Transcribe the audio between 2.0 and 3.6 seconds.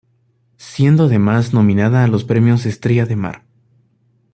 a los premios Estrella de Mar.